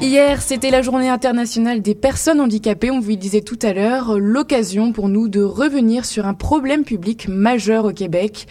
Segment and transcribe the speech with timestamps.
[0.00, 4.16] Hier, c'était la journée internationale des personnes handicapées, on vous le disait tout à l'heure,
[4.16, 8.46] l'occasion pour nous de revenir sur un problème public majeur au Québec,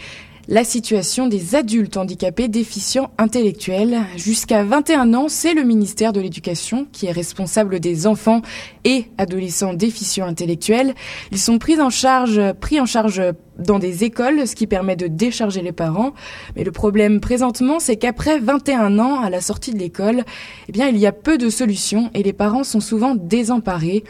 [0.48, 3.98] la situation des adultes handicapés déficients intellectuels.
[4.16, 8.40] Jusqu'à 21 ans, c'est le ministère de l'Éducation qui est responsable des enfants
[8.84, 10.94] et adolescents déficients intellectuels.
[11.32, 13.22] Ils sont pris en charge, pris en charge
[13.58, 16.14] dans des écoles, ce qui permet de décharger les parents.
[16.56, 20.24] Mais le problème présentement, c'est qu'après 21 ans, à la sortie de l'école,
[20.68, 24.02] eh bien, il y a peu de solutions et les parents sont souvent désemparés.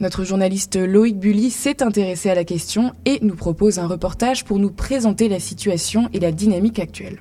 [0.00, 4.58] Notre journaliste Loïc Bully s'est intéressé à la question et nous propose un reportage pour
[4.58, 7.20] nous présenter la situation et la dynamique actuelle.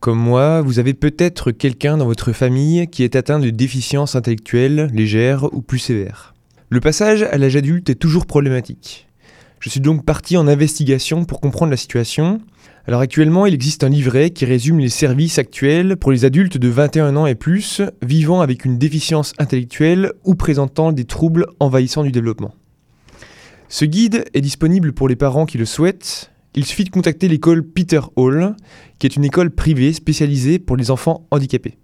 [0.00, 4.90] Comme moi, vous avez peut-être quelqu'un dans votre famille qui est atteint de déficience intellectuelle
[4.94, 6.32] légère ou plus sévère.
[6.70, 9.06] Le passage à l'âge adulte est toujours problématique.
[9.60, 12.40] Je suis donc parti en investigation pour comprendre la situation
[12.86, 16.68] alors actuellement, il existe un livret qui résume les services actuels pour les adultes de
[16.68, 22.10] 21 ans et plus vivant avec une déficience intellectuelle ou présentant des troubles envahissant du
[22.10, 22.54] développement.
[23.68, 26.32] Ce guide est disponible pour les parents qui le souhaitent.
[26.56, 28.56] Il suffit de contacter l'école Peter Hall,
[28.98, 31.78] qui est une école privée spécialisée pour les enfants handicapés.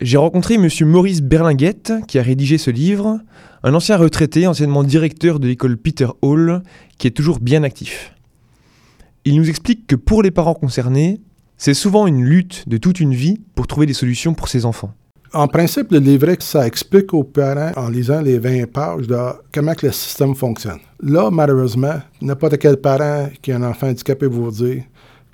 [0.00, 0.68] J'ai rencontré M.
[0.86, 3.20] Maurice Berlinguette, qui a rédigé ce livre,
[3.62, 6.62] un ancien retraité, anciennement directeur de l'école Peter Hall,
[6.98, 8.13] qui est toujours bien actif.
[9.26, 11.20] Il nous explique que pour les parents concernés,
[11.56, 14.92] c'est souvent une lutte de toute une vie pour trouver des solutions pour ses enfants.
[15.32, 19.06] En principe, le livret, ça explique aux parents, en lisant les 20 pages,
[19.52, 20.78] comment le système fonctionne.
[21.02, 24.84] Là, malheureusement, n'importe quel parent qui a un enfant handicapé vous dire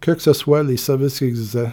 [0.00, 1.68] que que ce soit les services qui existent,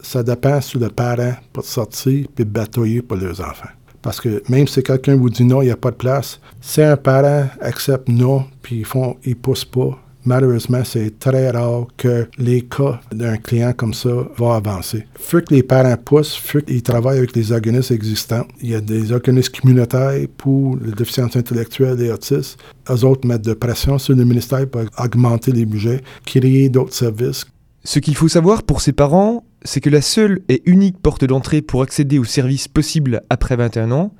[0.00, 3.70] ça dépend sur le parent pour sortir et batailler pour leurs enfants.
[4.02, 6.82] Parce que même si quelqu'un vous dit non, il n'y a pas de place, si
[6.82, 12.28] un parent accepte non, puis ils font, ils poussent pas, malheureusement, c'est très rare que
[12.38, 15.06] les cas d'un client comme ça vont avancer.
[15.18, 18.46] Faut que les parents poussent, faut qu'ils travaillent avec les organismes existants.
[18.60, 22.58] Il y a des organismes communautaires pour les déficiences intellectuelles et autistes.
[22.90, 27.46] Eux autres mettent de pression sur le ministère pour augmenter les budgets, créer d'autres services.
[27.86, 31.60] Ce qu'il faut savoir pour ces parents, c'est que la seule et unique porte d'entrée
[31.60, 34.14] pour accéder aux services possibles après 21 ans,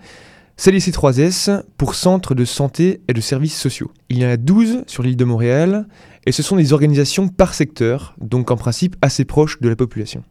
[0.56, 3.90] c'est les C3S pour Centres de santé et de services sociaux.
[4.08, 5.86] Il y en a 12 sur l'île de Montréal
[6.26, 10.22] et ce sont des organisations par secteur, donc en principe assez proches de la population.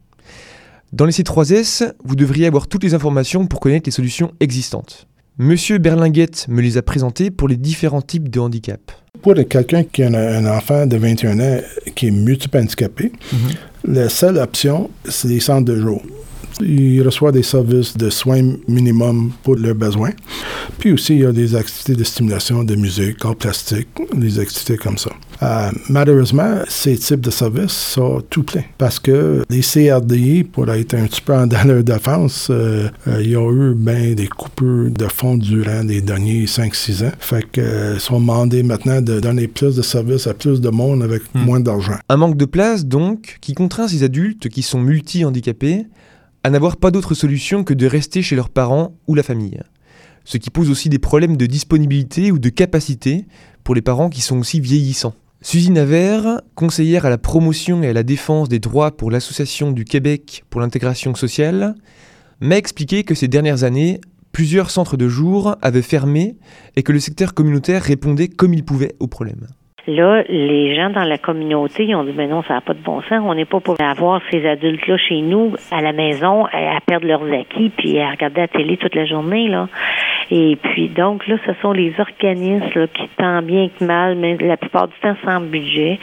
[0.92, 5.06] Dans les C3S, vous devriez avoir toutes les informations pour connaître les solutions existantes.
[5.38, 8.92] Monsieur Berlinguette me les a présentées pour les différents types de handicap.
[9.20, 11.60] Pour quelqu'un qui a un enfant de 21 ans
[11.96, 13.92] qui est multiple handicapé, mhm.
[13.94, 16.02] la seule option, c'est les centres de jour.
[16.60, 20.12] Ils reçoivent des services de soins minimum pour leurs besoins.
[20.78, 24.76] Puis aussi, il y a des activités de stimulation de musique, en plastique, des activités
[24.76, 25.10] comme ça.
[25.42, 30.94] Euh, malheureusement, ces types de services sont tout pleins parce que les CRDI, pour être
[30.94, 34.28] un petit peu en dans leur défense, euh, euh, il y a eu ben, des
[34.28, 37.12] coupures de fonds durant les derniers 5-6 ans.
[37.18, 41.22] Fait que sont demandés maintenant de donner plus de services à plus de monde avec
[41.34, 41.40] hmm.
[41.40, 41.96] moins d'argent.
[42.08, 45.86] Un manque de place, donc, qui contraint ces adultes qui sont multi-handicapés
[46.44, 49.60] à n'avoir pas d'autre solution que de rester chez leurs parents ou la famille.
[50.24, 53.26] Ce qui pose aussi des problèmes de disponibilité ou de capacité
[53.64, 55.14] pour les parents qui sont aussi vieillissants.
[55.40, 59.84] Suzy Naver, conseillère à la promotion et à la défense des droits pour l'Association du
[59.84, 61.74] Québec pour l'intégration sociale,
[62.40, 64.00] m'a expliqué que ces dernières années,
[64.32, 66.36] plusieurs centres de jour avaient fermé
[66.76, 69.46] et que le secteur communautaire répondait comme il pouvait aux problèmes.
[69.86, 73.02] Là, les gens dans la communauté ont dit, mais non, ça n'a pas de bon
[73.02, 73.22] sens.
[73.22, 77.24] On n'est pas pour avoir ces adultes-là chez nous, à la maison, à, perdre leurs
[77.24, 79.68] acquis, puis à regarder la télé toute la journée, là.
[80.30, 84.56] Et puis, donc, là, ce sont les organismes qui, tant bien que mal, mais la
[84.56, 85.98] plupart du temps sans budget,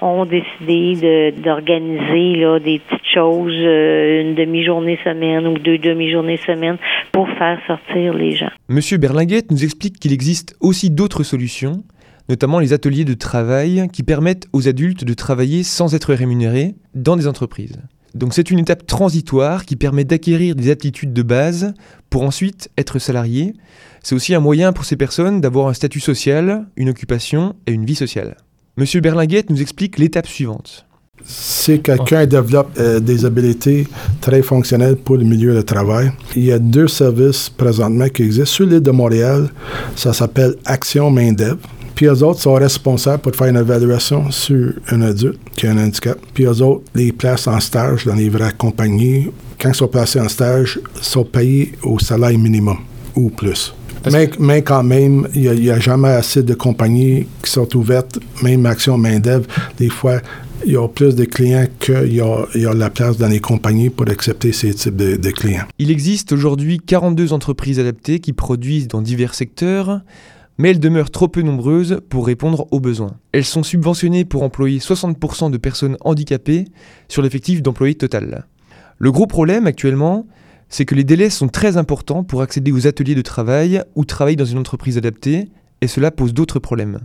[0.00, 6.76] ont décidé d'organiser là des petites choses, euh, une demi-journée semaine ou deux demi-journées semaine
[7.10, 8.50] pour faire sortir les gens.
[8.68, 11.82] Monsieur Berlinguette nous explique qu'il existe aussi d'autres solutions
[12.28, 17.16] notamment les ateliers de travail qui permettent aux adultes de travailler sans être rémunérés dans
[17.16, 17.78] des entreprises.
[18.14, 21.74] Donc c'est une étape transitoire qui permet d'acquérir des aptitudes de base
[22.10, 23.54] pour ensuite être salarié.
[24.02, 27.84] C'est aussi un moyen pour ces personnes d'avoir un statut social, une occupation et une
[27.84, 28.36] vie sociale.
[28.76, 30.86] Monsieur Berlinguette nous explique l'étape suivante.
[31.24, 33.86] Si quelqu'un développe euh, des habiletés
[34.20, 38.46] très fonctionnelles pour le milieu de travail, il y a deux services présentement qui existent
[38.46, 39.48] sur l'île de Montréal.
[39.96, 41.56] Ça s'appelle Action Main Dev.
[41.94, 45.78] Puis eux autres sont responsables pour faire une évaluation sur un adulte qui a un
[45.78, 46.18] handicap.
[46.32, 49.30] Puis eux autres les placent en stage dans les vraies compagnies.
[49.60, 52.78] Quand ils sont placés en stage, ils sont payés au salaire minimum
[53.14, 53.74] ou plus.
[54.12, 58.66] Mais, mais, quand même, il n'y a, jamais assez de compagnies qui sont ouvertes, même
[58.66, 59.46] Action Main-d'œuvre.
[59.78, 60.20] Des fois,
[60.66, 63.88] il y a plus de clients qu'il y, y a, la place dans les compagnies
[63.88, 65.64] pour accepter ces types de, de clients.
[65.78, 70.00] Il existe aujourd'hui 42 entreprises adaptées qui produisent dans divers secteurs,
[70.58, 73.16] mais elles demeurent trop peu nombreuses pour répondre aux besoins.
[73.32, 76.66] Elles sont subventionnées pour employer 60% de personnes handicapées
[77.08, 78.46] sur l'effectif d'employés total.
[78.98, 80.26] Le gros problème actuellement,
[80.68, 84.36] c'est que les délais sont très importants pour accéder aux ateliers de travail ou travailler
[84.36, 85.48] dans une entreprise adaptée,
[85.80, 87.00] et cela pose d'autres problèmes.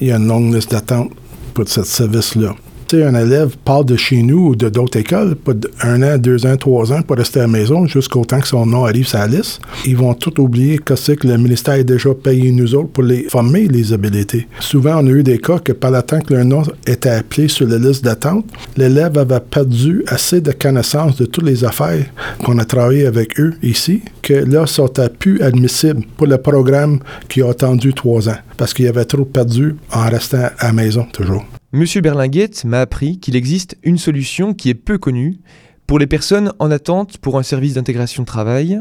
[0.00, 1.10] Il y a une longue liste d'attente
[1.54, 2.54] pour ce service-là
[2.94, 5.52] un élève part de chez nous ou de d'autres écoles, pas
[5.82, 8.66] un an, deux ans, trois ans pour rester à la maison jusqu'au temps que son
[8.66, 11.82] nom arrive sur la liste, ils vont tout oublier que c'est que le ministère a
[11.82, 14.46] déjà payé nous autres pour les former les habilités.
[14.60, 17.48] Souvent, on a eu des cas que par le temps que leur nom était appelé
[17.48, 18.46] sur la liste d'attente,
[18.76, 22.04] l'élève avait perdu assez de connaissances de toutes les affaires
[22.44, 24.88] qu'on a travaillé avec eux ici, que là, sont
[25.18, 26.98] plus admissibles pour le programme
[27.28, 31.06] qui a attendu trois ans, parce qu'il avait trop perdu en restant à la maison
[31.12, 31.44] toujours.
[31.74, 35.38] Monsieur Berlinguette m'a appris qu'il existe une solution qui est peu connue
[35.86, 38.78] pour les personnes en attente pour un service d'intégration travail.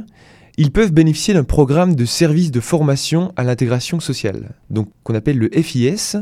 [0.58, 4.56] Ils peuvent bénéficier d'un programme de service de formation à l'intégration sociale,
[5.06, 6.18] qu'on appelle le FIS.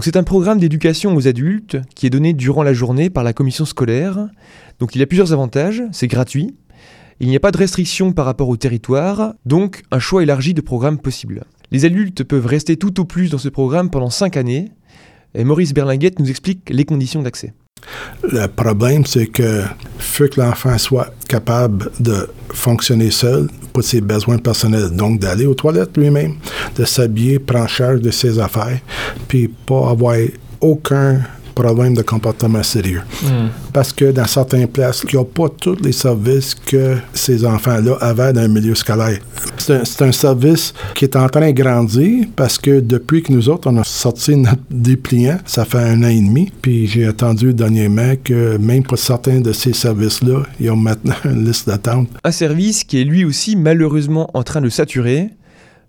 [0.00, 3.66] C'est un programme d'éducation aux adultes qui est donné durant la journée par la commission
[3.66, 4.30] scolaire.
[4.78, 6.54] Donc il a plusieurs avantages, c'est gratuit,
[7.20, 10.62] il n'y a pas de restriction par rapport au territoire, donc un choix élargi de
[10.62, 11.44] programmes possibles.
[11.70, 14.70] Les adultes peuvent rester tout au plus dans ce programme pendant 5 années,
[15.34, 17.52] et Maurice Berlinguette nous explique les conditions d'accès.
[18.22, 19.62] Le problème, c'est que
[19.98, 25.54] faut que l'enfant soit capable de fonctionner seul pour ses besoins personnels, donc d'aller aux
[25.54, 26.36] toilettes lui-même,
[26.76, 28.80] de s'habiller, prendre charge de ses affaires,
[29.28, 30.16] puis pas avoir
[30.60, 31.20] aucun
[31.54, 33.02] problème de comportement sérieux.
[33.22, 33.48] Hmm.
[33.72, 37.96] Parce que dans certaines places, il n'y a pas tous les services que ces enfants-là
[38.00, 39.18] avaient dans le milieu scolaire.
[39.58, 43.70] C'est un, service qui est en train de grandir parce que depuis que nous autres,
[43.70, 48.14] on a sorti notre dépliant, ça fait un an et demi, puis j'ai entendu dernièrement
[48.22, 52.08] que même pour certains de ces services-là, ils ont maintenant une liste d'attente.
[52.22, 55.30] Un service qui est lui aussi malheureusement en train de saturer.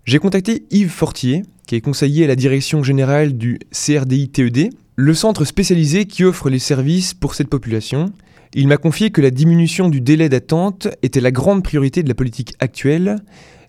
[0.04, 5.44] J'ai contacté Yves Fortier, qui est conseiller à la direction générale du CRDI-TED, le centre
[5.44, 8.06] spécialisé qui offre les services pour cette population.
[8.54, 12.14] Il m'a confié que la diminution du délai d'attente était la grande priorité de la
[12.14, 13.16] politique actuelle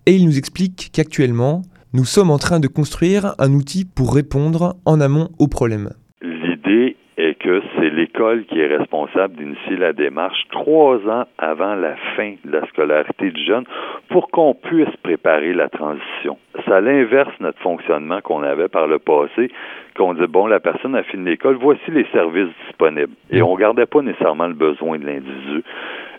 [0.06, 1.60] et il nous explique qu'actuellement,
[1.92, 5.90] nous sommes en train de construire un outil pour répondre en amont aux problèmes.
[6.22, 11.96] L'idée est que c'est l'école qui est responsable d'initier la démarche trois ans avant la
[12.16, 13.64] fin de la scolarité du jeune
[14.08, 16.38] pour qu'on puisse préparer la transition.
[16.68, 19.50] Ça l'inverse notre fonctionnement qu'on avait par le passé,
[19.96, 23.14] qu'on dit, bon, la personne a fini l'école, voici les services disponibles.
[23.30, 25.64] Et on ne gardait pas nécessairement le besoin de l'individu.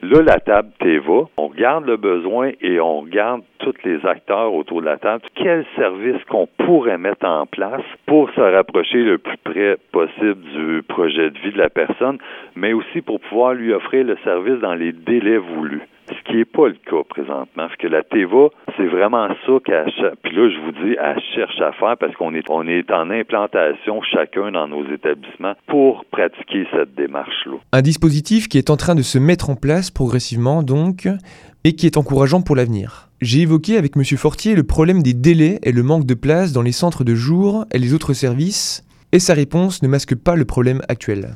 [0.02, 4.82] Là, la table TEVA, on regarde le besoin et on regarde tous les acteurs autour
[4.82, 9.38] de la table, quels services qu'on pourrait mettre en place pour se rapprocher le plus
[9.38, 12.18] près possible du projet de vie de la personne,
[12.56, 15.84] mais aussi pour pouvoir lui offrir le service dans les délais voulus
[16.16, 17.46] ce qui n'est pas le cas présentement.
[17.56, 19.92] Parce que la TEVA, c'est vraiment ça qu'elle
[20.24, 23.10] Puis là, je vous dis, elle cherche à faire parce qu'on est, on est en
[23.10, 27.58] implantation chacun dans nos établissements pour pratiquer cette démarche-là.
[27.72, 31.08] Un dispositif qui est en train de se mettre en place progressivement, donc,
[31.64, 33.10] et qui est encourageant pour l'avenir.
[33.22, 34.04] J'ai évoqué avec M.
[34.18, 37.66] Fortier le problème des délais et le manque de place dans les centres de jour
[37.74, 41.30] et les autres services, et sa réponse ne masque pas le problème actuel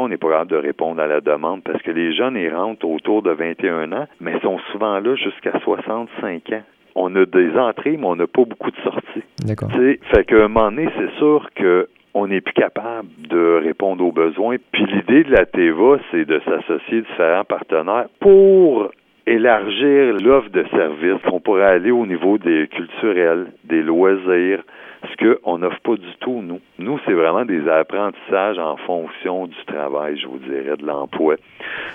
[0.00, 2.86] on n'est pas capable de répondre à la demande parce que les jeunes, ils rentrent
[2.86, 6.62] autour de 21 ans, mais sont souvent là jusqu'à 65 ans.
[6.94, 9.22] On a des entrées, mais on n'a pas beaucoup de sorties.
[9.44, 9.70] D'accord.
[9.70, 14.12] Fait qu'à un moment donné, c'est sûr que on n'est plus capable de répondre aux
[14.12, 14.56] besoins.
[14.72, 18.90] Puis l'idée de la TEVA, c'est de s'associer différents partenaires pour
[19.26, 21.20] élargir l'offre de services.
[21.30, 24.62] On pourrait aller au niveau des culturels, des loisirs,
[25.02, 26.60] ce qu'on n'offre pas du tout, nous.
[26.78, 31.36] Nous, c'est vraiment des apprentissages en fonction du travail, je vous dirais, de l'emploi.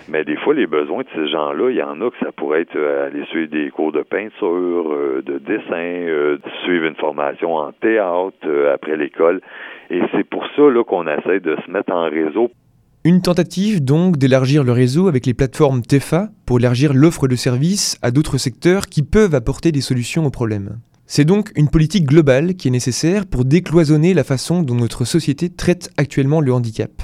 [0.09, 2.61] Mais des fois, les besoins de ces gens-là, il y en a que ça pourrait
[2.61, 7.55] être euh, aller suivre des cours de peinture, euh, de dessin, euh, suivre une formation
[7.55, 9.41] en théâtre après l'école.
[9.89, 12.51] Et c'est pour ça là, qu'on essaie de se mettre en réseau
[13.03, 17.97] une tentative donc d'élargir le réseau avec les plateformes TEFA pour élargir l'offre de services
[18.03, 20.77] à d'autres secteurs qui peuvent apporter des solutions aux problèmes.
[21.13, 25.49] C'est donc une politique globale qui est nécessaire pour décloisonner la façon dont notre société
[25.49, 27.03] traite actuellement le handicap.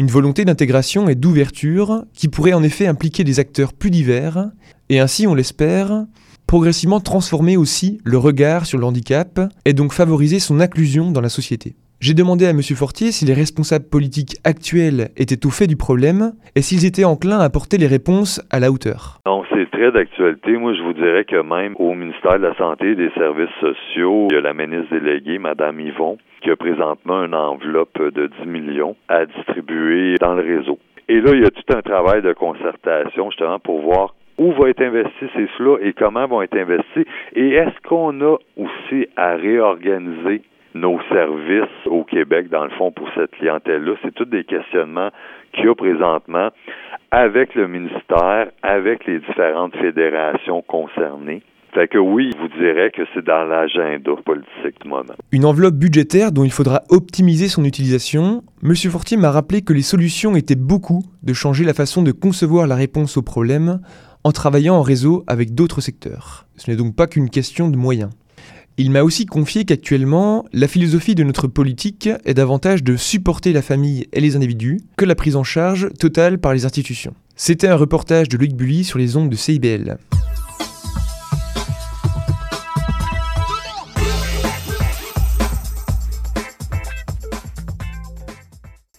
[0.00, 4.50] Une volonté d'intégration et d'ouverture qui pourrait en effet impliquer des acteurs plus divers
[4.88, 6.04] et ainsi, on l'espère,
[6.48, 11.28] progressivement transformer aussi le regard sur le handicap et donc favoriser son inclusion dans la
[11.28, 11.76] société.
[12.00, 12.62] J'ai demandé à M.
[12.62, 17.40] Fortier si les responsables politiques actuels étaient au fait du problème et s'ils étaient enclins
[17.40, 19.18] à apporter les réponses à la hauteur.
[19.26, 20.56] Non, c'est très d'actualité.
[20.58, 24.28] Moi, je vous dirais que même au ministère de la Santé et des Services sociaux,
[24.30, 28.46] il y a la ministre déléguée, Mme Yvon, qui a présentement une enveloppe de 10
[28.46, 30.78] millions à distribuer dans le réseau.
[31.08, 34.66] Et là, il y a tout un travail de concertation justement pour voir où vont
[34.66, 37.04] être investis ces sous-là et comment vont être investis.
[37.34, 40.42] Et est-ce qu'on a aussi à réorganiser
[40.74, 43.94] nos services au Québec, dans le fond, pour cette clientèle-là.
[44.02, 45.10] C'est tous des questionnements
[45.52, 46.50] qu'il y a présentement
[47.10, 51.42] avec le ministère, avec les différentes fédérations concernées.
[51.74, 55.14] Fait que oui, je vous dirais que c'est dans l'agenda politique du moment.
[55.32, 58.42] Une enveloppe budgétaire dont il faudra optimiser son utilisation.
[58.62, 62.66] Monsieur Fortier m'a rappelé que les solutions étaient beaucoup de changer la façon de concevoir
[62.66, 63.80] la réponse aux problèmes
[64.24, 66.46] en travaillant en réseau avec d'autres secteurs.
[66.56, 68.10] Ce n'est donc pas qu'une question de moyens.
[68.80, 73.60] Il m'a aussi confié qu'actuellement, la philosophie de notre politique est davantage de supporter la
[73.60, 77.12] famille et les individus que la prise en charge totale par les institutions.
[77.34, 79.98] C'était un reportage de Loïc Bully sur les ondes de CIBL.